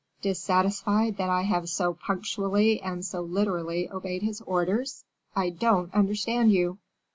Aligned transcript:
dissatisfied 0.23 1.15
that 1.17 1.29
I 1.29 1.43
have 1.43 1.69
so 1.69 1.93
punctually 1.93 2.81
and 2.81 3.05
so 3.05 3.21
literally 3.21 3.87
obeyed 3.91 4.23
his 4.23 4.41
orders? 4.47 5.03
I 5.35 5.51
don't 5.51 5.93
understand 5.93 6.51
you." 6.51 6.79